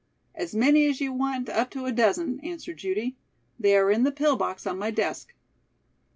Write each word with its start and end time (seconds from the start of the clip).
"As 0.33 0.55
many 0.55 0.87
as 0.87 0.99
you 0.99 1.13
want 1.13 1.47
up 1.47 1.69
to 1.69 1.85
a 1.85 1.91
dozen," 1.91 2.39
answered 2.39 2.77
Judy. 2.77 3.17
"They 3.59 3.77
are 3.77 3.91
in 3.91 4.01
the 4.01 4.11
pill 4.11 4.35
box 4.35 4.65
on 4.65 4.79
my 4.79 4.89
desk." 4.89 5.35